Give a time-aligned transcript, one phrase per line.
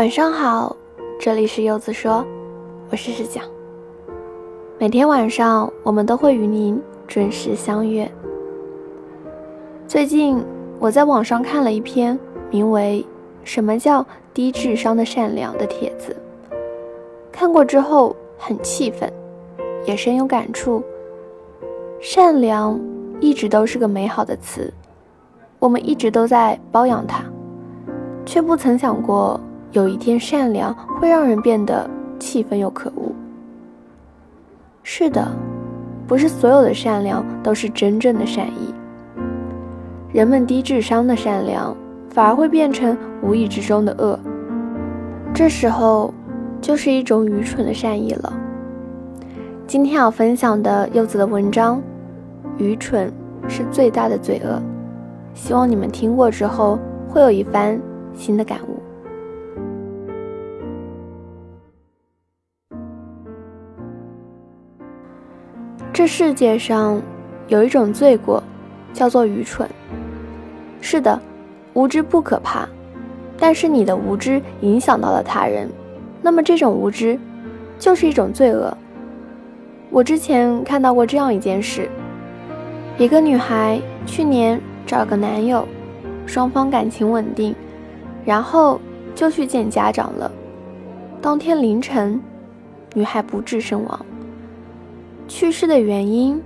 [0.00, 0.74] 晚上好，
[1.20, 2.24] 这里是柚子说，
[2.90, 3.44] 我是石讲。
[4.78, 8.10] 每天晚上我们都会与您准时相约。
[9.86, 10.42] 最近
[10.78, 12.18] 我在网上看了一篇
[12.50, 13.04] 名为
[13.46, 14.02] 《什么叫
[14.32, 16.16] 低智商的善良》的帖子，
[17.30, 19.12] 看过之后很气愤，
[19.84, 20.82] 也深有感触。
[22.00, 22.80] 善良
[23.20, 24.72] 一直都是个美好的词，
[25.58, 27.22] 我们一直都在包养它，
[28.24, 29.38] 却不曾想过。
[29.72, 31.88] 有一天，善良会让人变得
[32.18, 33.12] 气愤又可恶。
[34.82, 35.30] 是的，
[36.08, 38.74] 不是所有的善良都是真正的善意。
[40.12, 41.76] 人们低智商的善良，
[42.08, 44.18] 反而会变成无意之中的恶。
[45.32, 46.12] 这时候，
[46.60, 48.32] 就是一种愚蠢的善意了。
[49.68, 51.80] 今天要分享的柚子的文章，
[52.58, 53.12] 愚蠢
[53.46, 54.60] 是最大的罪恶。
[55.32, 56.76] 希望你们听过之后，
[57.08, 57.80] 会有一番
[58.12, 58.79] 新的感悟。
[66.00, 67.02] 这世界上
[67.48, 68.42] 有一种罪过，
[68.94, 69.68] 叫做愚蠢。
[70.80, 71.20] 是的，
[71.74, 72.66] 无知不可怕，
[73.36, 75.68] 但是你的无知影响到了他人，
[76.22, 77.18] 那么这种无知
[77.78, 78.74] 就是一种罪恶。
[79.90, 81.86] 我之前看到过这样一件事：
[82.96, 85.68] 一个女孩去年找个男友，
[86.24, 87.54] 双方感情稳定，
[88.24, 88.80] 然后
[89.14, 90.32] 就去见家长了。
[91.20, 92.18] 当天凌晨，
[92.94, 94.06] 女孩不治身亡。
[95.30, 96.42] 去世的原因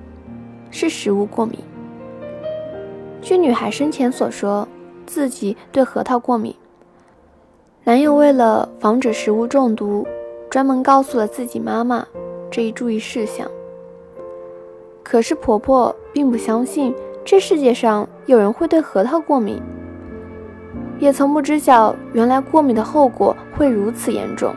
[0.70, 1.58] 是食物过敏。
[3.22, 4.68] 据女孩生前所说，
[5.06, 6.54] 自己对核桃过敏。
[7.82, 10.06] 男友为了防止食物中毒，
[10.50, 12.06] 专门告诉了自己妈妈
[12.50, 13.50] 这一注意事项。
[15.02, 19.62] 可是婆婆并不相信这世界上有人会对核桃过敏，
[20.98, 24.54] 也从不知晓原来过敏的后果会如此严重。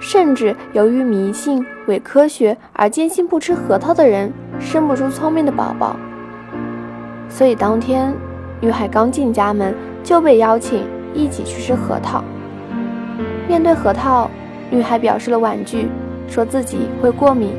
[0.00, 5.96] 甚至由于迷信伪科学而坚信不吃核桃的人生不出聪明的宝宝，
[7.28, 8.14] 所以当天
[8.60, 12.22] 女孩刚进家门就被邀请一起去吃核桃。
[13.48, 14.30] 面对核桃，
[14.70, 15.88] 女孩表示了婉拒，
[16.28, 17.52] 说自己会过敏，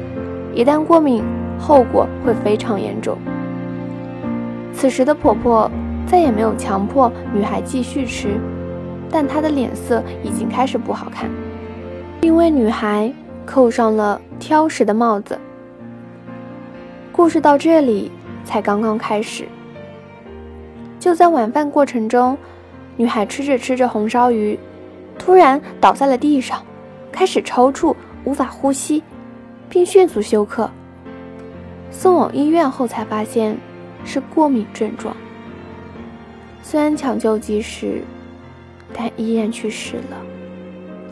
[0.54, 1.24] 一旦过敏，
[1.60, 3.18] 后果会非常严重。
[4.72, 5.70] 此时的婆婆
[6.08, 8.40] 再也没有强迫女孩继续吃，
[9.10, 11.30] 但她的脸色已经开始不好看。
[12.22, 13.14] 并为女孩
[13.46, 15.40] 扣上了挑食的帽子。
[17.12, 18.12] 故事到这里
[18.44, 19.48] 才刚刚开始。
[21.00, 22.38] 就在晚饭过程中，
[22.98, 24.60] 女孩吃着吃着红烧鱼，
[25.18, 26.62] 突然倒在了地上，
[27.12, 29.02] 开始抽搐，无法呼吸，
[29.70, 30.70] 并迅速休克。
[31.90, 33.58] 送往医院后才发现
[34.04, 35.16] 是过敏症状。
[36.62, 38.02] 虽然抢救及时，
[38.94, 40.39] 但依然去世了。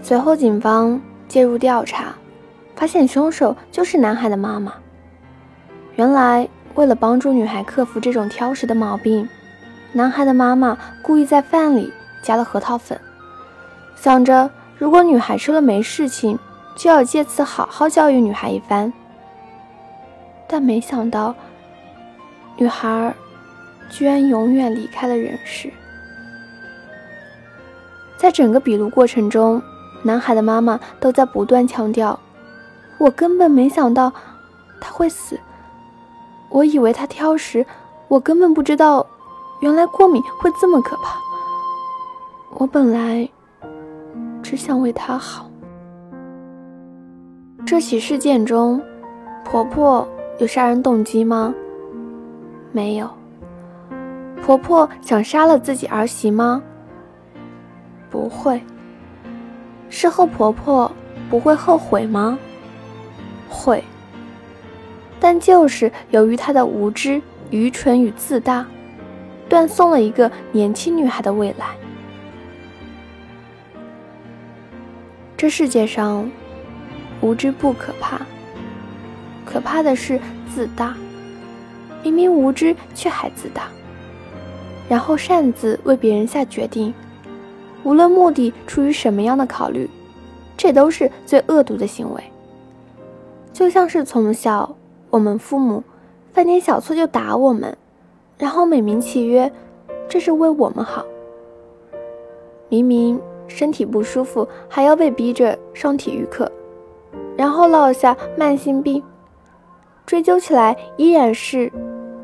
[0.07, 2.16] 随后，警方介入调查，
[2.78, 4.72] 发现凶手就是男孩的妈妈。
[5.97, 9.28] 原来，为了帮助女孩克服这种挑食的毛病，
[9.91, 11.91] 男孩的妈妈故意在饭里
[12.23, 12.97] 加了核桃粉，
[13.97, 16.39] 想着如果女孩吃了没事情，
[16.78, 18.94] 就要借此好好教育女孩一番。
[20.47, 21.35] 但没想到，
[22.56, 23.13] 女孩
[23.89, 25.69] 居然永远离开了人世。
[28.16, 29.62] 在整个笔录过程中，
[30.03, 32.17] 男孩的妈妈都在不断强调
[32.99, 34.11] ：“我根本没想到
[34.79, 35.39] 他会死，
[36.49, 37.65] 我以为他挑食，
[38.07, 39.05] 我根本不知道，
[39.61, 41.17] 原来过敏会这么可怕。
[42.55, 43.27] 我本来
[44.41, 45.49] 只想为他好。”
[47.65, 48.81] 这起事件中，
[49.43, 50.07] 婆婆
[50.39, 51.53] 有杀人动机吗？
[52.71, 53.09] 没有。
[54.41, 56.63] 婆婆想杀了自己儿媳吗？
[58.09, 58.61] 不会。
[59.89, 60.91] 事后婆婆
[61.29, 62.37] 不会后悔吗？
[63.49, 63.83] 会，
[65.19, 68.65] 但就是由于她的无知、愚蠢与自大，
[69.47, 71.67] 断送了一个年轻女孩的未来。
[75.35, 76.29] 这世界上，
[77.21, 78.21] 无知不可怕，
[79.45, 80.19] 可怕的是
[80.53, 80.95] 自大。
[82.03, 83.63] 明明无知却还自大，
[84.88, 86.94] 然后擅自为别人下决定。
[87.88, 89.89] 无论目的出于什么样的考虑，
[90.57, 92.22] 这都是最恶毒的行为。
[93.54, 94.75] 就像是从小
[95.10, 95.81] 我们父母
[96.34, 97.78] 犯点小错就打我们，
[98.38, 99.50] 然后美名其曰
[100.10, 101.06] 这是为我们好。
[102.68, 103.18] 明明
[103.48, 106.51] 身体不舒服还要被逼着上体育课，
[107.38, 109.01] 然后落下慢性病，
[110.06, 111.72] 追究起来依然是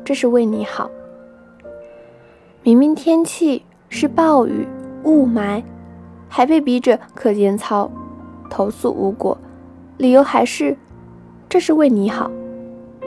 [0.04, 0.90] 这是为你好。
[2.62, 4.68] 明明天气是暴雨。
[5.04, 5.62] 雾霾，
[6.28, 7.90] 还被逼着课间操，
[8.50, 9.36] 投诉无果，
[9.98, 10.76] 理由还是
[11.48, 12.30] 这是为你好。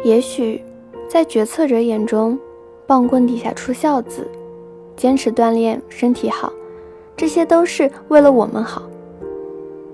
[0.04, 0.64] 也许
[1.10, 2.38] 在决策者眼中，
[2.86, 4.28] 棒棍底下出孝子，
[4.96, 6.54] 坚持锻炼身体好，
[7.16, 8.84] 这些都是为了我们好。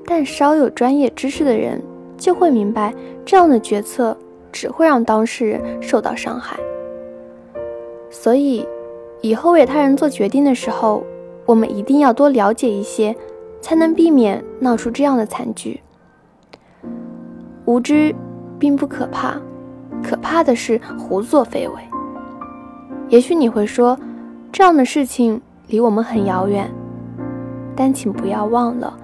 [0.05, 1.81] 但稍有专业知识的人
[2.17, 4.15] 就会明白，这样的决策
[4.51, 6.59] 只会让当事人受到伤害。
[8.09, 8.67] 所以，
[9.21, 11.03] 以后为他人做决定的时候，
[11.45, 13.15] 我们一定要多了解一些，
[13.61, 15.81] 才能避免闹出这样的惨剧。
[17.65, 18.13] 无知
[18.59, 19.35] 并不可怕，
[20.03, 21.75] 可怕的是胡作非为。
[23.09, 23.97] 也许你会说，
[24.51, 26.69] 这样的事情离我们很遥远，
[27.75, 28.97] 但请不要忘了。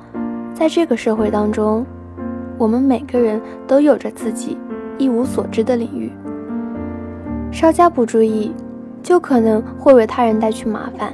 [0.54, 1.86] 在这个社会当中，
[2.58, 4.58] 我们每个人都有着自己
[4.98, 6.12] 一无所知的领域，
[7.52, 8.54] 稍加不注意，
[9.02, 11.14] 就可能会为他人带去麻烦。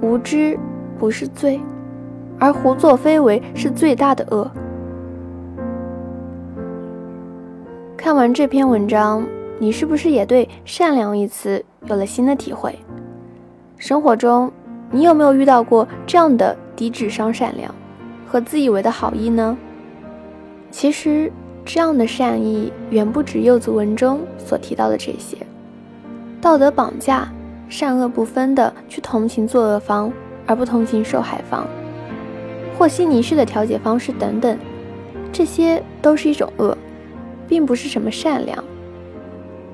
[0.00, 0.58] 无知
[0.98, 1.60] 不是罪，
[2.38, 4.50] 而胡作非为是最大的恶。
[7.96, 9.26] 看完这篇文章，
[9.58, 12.78] 你是不是也对“善良”一词有了新的体会？
[13.76, 14.50] 生活中，
[14.90, 16.56] 你有没有遇到过这样的？
[16.76, 17.74] 低智商善良
[18.26, 19.54] 和自以为的好意呢？
[20.70, 21.30] 其实，
[21.62, 25.36] 这样的善意远不止柚子文中所提到的这些。
[26.40, 27.30] 道德绑架、
[27.70, 30.12] 善恶不分的去同情作恶方
[30.46, 31.64] 而不同情受害方，
[32.76, 34.58] 和稀泥式的调解方式等等，
[35.32, 36.76] 这些都是一种恶，
[37.48, 38.62] 并不是什么善良。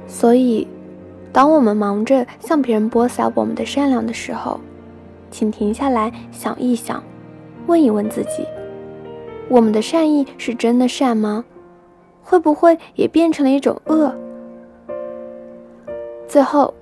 [0.06, 0.68] 所以，
[1.32, 4.60] 当我们忙着向别人播撒我们的善良的时候，
[5.30, 7.02] 请停下来想一想，
[7.66, 8.46] 问一问自己：
[9.48, 11.44] 我们的善意是真的善吗？
[12.22, 14.14] 会不会也变成了一种恶？
[16.28, 16.74] 最后，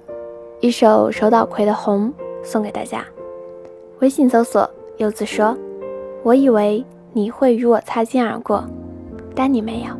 [0.63, 2.13] 一首手岛葵的《红》
[2.45, 3.05] 送给大家。
[3.99, 5.57] 微信搜索“柚子说”，
[6.23, 8.63] 我以为你会与我擦肩而过，
[9.35, 9.95] 但你没有。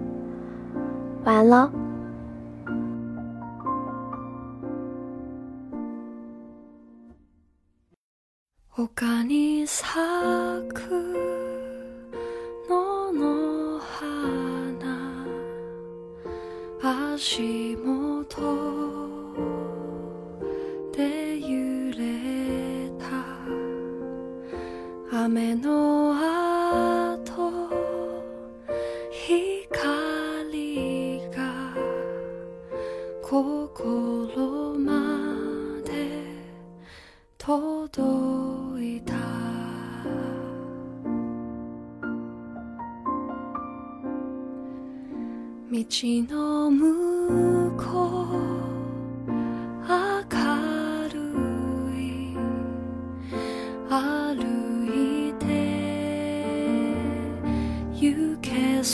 [1.23, 1.69] 晚安喽。
[8.75, 8.87] 丘
[9.23, 9.93] に咲
[10.73, 10.89] く
[12.69, 12.73] 野
[13.11, 13.79] の
[16.79, 18.25] 花足元
[25.34, 26.22] 雨の後
[29.10, 31.74] 光が
[33.20, 36.22] 心まで
[37.36, 38.00] 届
[38.80, 39.14] いた。
[45.72, 45.82] 道
[46.30, 47.82] の向こ
[48.60, 48.63] う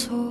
[0.00, 0.29] 소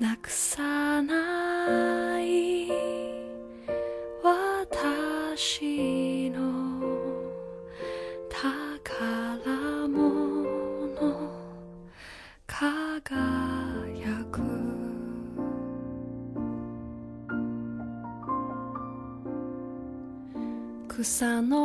[0.00, 2.68] なくさない
[4.22, 6.40] 私の
[8.28, 10.44] 宝物
[12.46, 14.40] 輝く。
[20.88, 21.63] 草の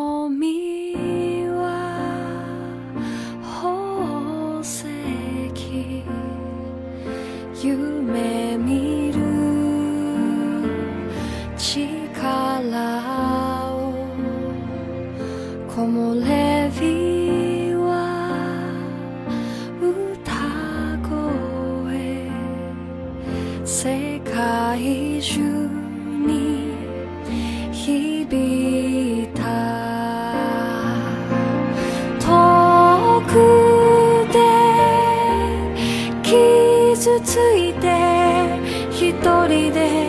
[37.22, 37.88] ついて
[38.92, 39.14] 一
[39.48, 40.09] 人で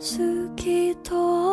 [0.00, 0.16] 透
[0.56, 1.49] き通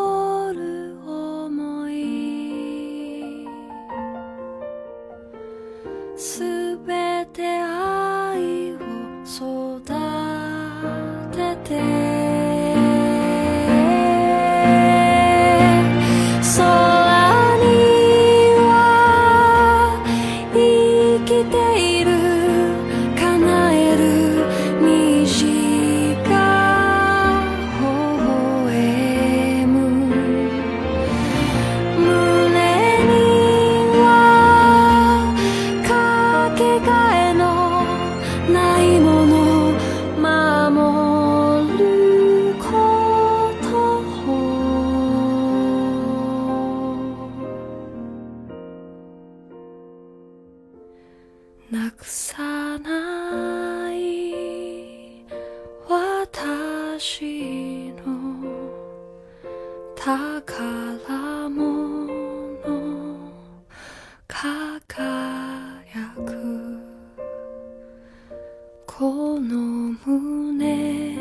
[68.97, 71.15] この胸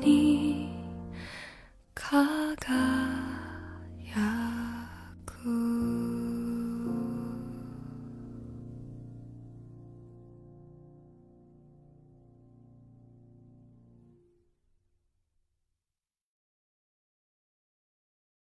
[0.00, 0.51] に